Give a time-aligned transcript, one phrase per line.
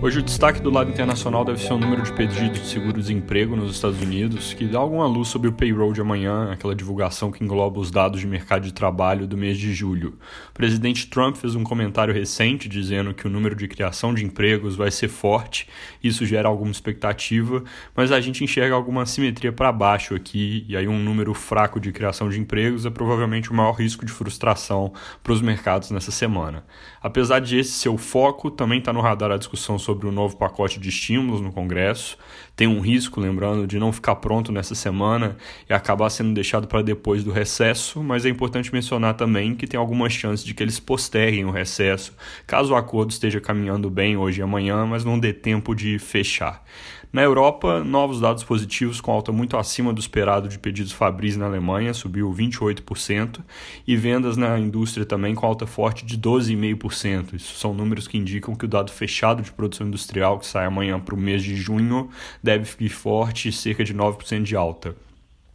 [0.00, 3.74] Hoje o destaque do lado internacional deve ser o número de pedidos de seguro-desemprego nos
[3.74, 7.80] Estados Unidos, que dá alguma luz sobre o payroll de amanhã, aquela divulgação que engloba
[7.80, 10.16] os dados de mercado de trabalho do mês de julho.
[10.50, 14.76] O presidente Trump fez um comentário recente dizendo que o número de criação de empregos
[14.76, 15.66] vai ser forte,
[16.00, 20.86] isso gera alguma expectativa, mas a gente enxerga alguma simetria para baixo aqui, e aí
[20.86, 24.92] um número fraco de criação de empregos é provavelmente o maior risco de frustração
[25.24, 26.64] para os mercados nessa semana.
[27.02, 30.36] Apesar de esse ser o foco, também está no radar a discussão sobre o novo
[30.36, 32.18] pacote de estímulos no Congresso.
[32.54, 35.36] Tem um risco, lembrando, de não ficar pronto nessa semana
[35.68, 39.78] e acabar sendo deixado para depois do recesso, mas é importante mencionar também que tem
[39.78, 42.14] algumas chances de que eles posterguem o recesso,
[42.46, 46.64] caso o acordo esteja caminhando bem hoje e amanhã, mas não dê tempo de fechar.
[47.10, 51.46] Na Europa, novos dados positivos com alta muito acima do esperado de pedidos Fabris na
[51.46, 53.40] Alemanha, subiu 28%,
[53.86, 57.32] e vendas na indústria também com alta forte de 12,5%.
[57.32, 61.00] Isso são números que indicam que o dado fechado de produção industrial, que sai amanhã
[61.00, 62.10] para o mês de junho,
[62.42, 64.94] deve ficar forte, cerca de 9% de alta.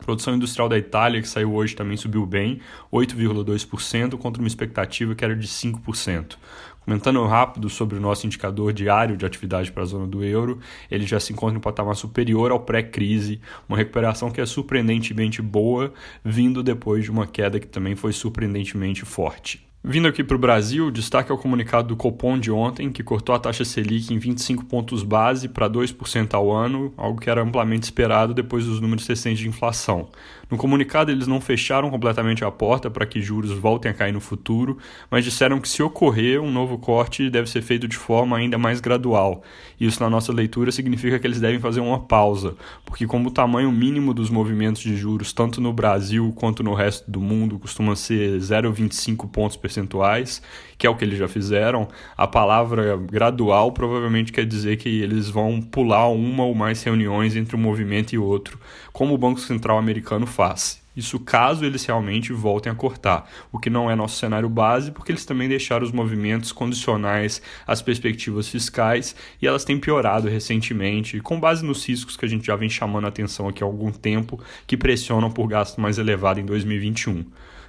[0.00, 2.60] Produção industrial da Itália, que saiu hoje, também subiu bem,
[2.92, 6.36] 8,2%, contra uma expectativa que era de 5%.
[6.80, 10.58] Comentando rápido sobre o nosso indicador diário de atividade para a zona do euro,
[10.90, 15.40] ele já se encontra em um patamar superior ao pré-crise, uma recuperação que é surpreendentemente
[15.40, 15.92] boa,
[16.24, 19.69] vindo depois de uma queda que também foi surpreendentemente forte.
[19.82, 23.38] Vindo aqui para o Brasil, destaque ao comunicado do Copom de ontem, que cortou a
[23.38, 28.34] taxa Selic em 25 pontos base para 2% ao ano, algo que era amplamente esperado
[28.34, 30.10] depois dos números recentes de inflação.
[30.50, 34.20] No comunicado, eles não fecharam completamente a porta para que juros voltem a cair no
[34.20, 34.76] futuro,
[35.10, 38.80] mas disseram que se ocorrer um novo corte deve ser feito de forma ainda mais
[38.80, 39.42] gradual.
[39.80, 43.70] Isso, na nossa leitura, significa que eles devem fazer uma pausa, porque como o tamanho
[43.72, 48.38] mínimo dos movimentos de juros, tanto no Brasil quanto no resto do mundo, costuma ser
[48.40, 50.42] 0,25 pontos percentuais,
[50.76, 55.30] que é o que eles já fizeram, a palavra gradual provavelmente quer dizer que eles
[55.30, 58.58] vão pular uma ou mais reuniões entre um movimento e outro,
[58.92, 60.80] como o Banco Central americano faz.
[60.96, 65.12] Isso caso eles realmente voltem a cortar, o que não é nosso cenário base, porque
[65.12, 71.38] eles também deixaram os movimentos condicionais às perspectivas fiscais e elas têm piorado recentemente, com
[71.38, 74.40] base nos riscos que a gente já vem chamando a atenção aqui há algum tempo,
[74.66, 77.24] que pressionam por gasto mais elevado em 2021.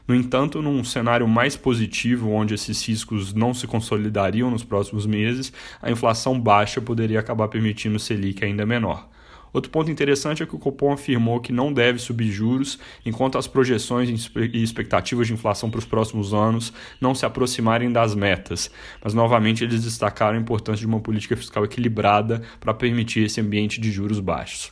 [0.08, 5.54] No entanto, num cenário mais positivo, onde esses riscos não se consolidariam nos próximos meses,
[5.82, 9.08] a inflação baixa poderia acabar permitindo o Selic ainda menor.
[9.54, 13.48] Outro ponto interessante é que o Copom afirmou que não deve subir juros, enquanto as
[13.48, 18.72] projeções e expectativas de inflação para os próximos anos não se aproximarem das metas.
[19.04, 23.82] Mas, novamente, eles destacaram a importância de uma política fiscal equilibrada para permitir esse ambiente
[23.82, 24.72] de juros baixos.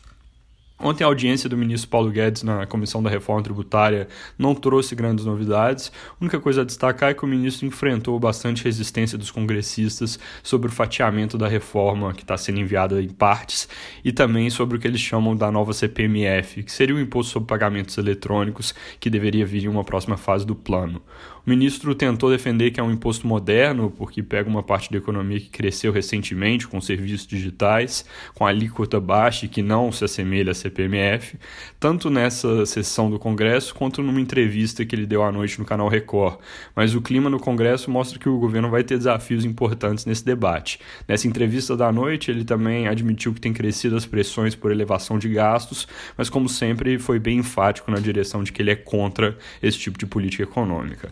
[0.81, 4.07] Ontem a audiência do ministro Paulo Guedes na Comissão da Reforma Tributária
[4.37, 5.91] não trouxe grandes novidades.
[6.09, 10.69] A única coisa a destacar é que o ministro enfrentou bastante resistência dos congressistas sobre
[10.69, 13.67] o fatiamento da reforma que está sendo enviada em partes
[14.05, 17.47] e também sobre o que eles chamam da nova CPMF, que seria o Imposto sobre
[17.47, 21.01] Pagamentos Eletrônicos, que deveria vir em uma próxima fase do plano.
[21.49, 25.39] O ministro tentou defender que é um imposto moderno, porque pega uma parte da economia
[25.39, 28.05] que cresceu recentemente com serviços digitais,
[28.35, 31.39] com alíquota baixa e que não se assemelha à CPMF,
[31.79, 35.87] tanto nessa sessão do Congresso quanto numa entrevista que ele deu à noite no canal
[35.87, 36.37] Record.
[36.75, 40.79] Mas o clima no Congresso mostra que o governo vai ter desafios importantes nesse debate.
[41.07, 45.27] Nessa entrevista da noite, ele também admitiu que tem crescido as pressões por elevação de
[45.27, 49.79] gastos, mas como sempre foi bem enfático na direção de que ele é contra esse
[49.79, 51.09] tipo de política econômica.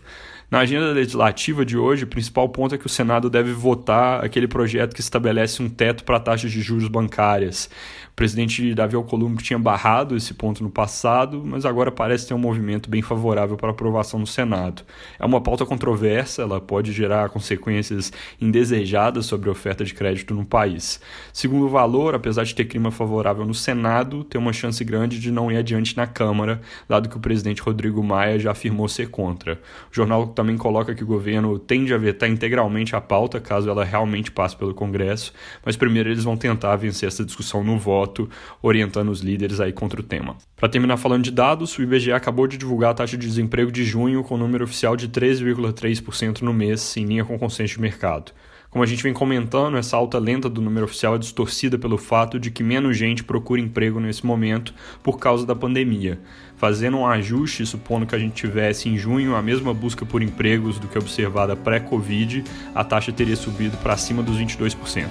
[0.50, 4.48] Na agenda legislativa de hoje, o principal ponto é que o Senado deve votar aquele
[4.48, 7.70] projeto que estabelece um teto para taxas de juros bancárias
[8.18, 12.90] presidente Davi Alcolumbre tinha barrado esse ponto no passado, mas agora parece ter um movimento
[12.90, 14.82] bem favorável para aprovação no Senado.
[15.20, 18.12] É uma pauta controversa, ela pode gerar consequências
[18.42, 21.00] indesejadas sobre a oferta de crédito no país.
[21.32, 25.32] Segundo o valor, apesar de ter clima favorável no Senado, tem uma chance grande de
[25.32, 26.60] não ir adiante na Câmara,
[26.90, 29.62] dado que o presidente Rodrigo Maia já afirmou ser contra.
[29.92, 33.84] O jornal também coloca que o governo tende a vetar integralmente a pauta caso ela
[33.84, 35.34] realmente passe pelo Congresso,
[35.66, 38.30] mas primeiro eles vão tentar vencer essa discussão no voto
[38.62, 40.38] orientando os líderes aí contra o tema.
[40.56, 43.84] Para terminar falando de dados, o IBGE acabou de divulgar a taxa de desemprego de
[43.84, 47.82] junho com o número oficial de 3,3% no mês, em linha com o consenso de
[47.82, 48.32] mercado.
[48.78, 52.40] Como a gente vem comentando, essa alta lenta do número oficial é distorcida pelo fato
[52.40, 54.72] de que menos gente procura emprego nesse momento
[55.02, 56.20] por causa da pandemia.
[56.58, 60.78] Fazendo um ajuste, supondo que a gente tivesse em junho a mesma busca por empregos
[60.78, 62.44] do que observada pré-Covid,
[62.76, 65.08] a taxa teria subido para acima dos 22%.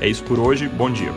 [0.00, 1.12] É isso por hoje, bom dia.